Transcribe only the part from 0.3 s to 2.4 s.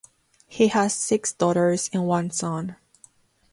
He has six daughters and one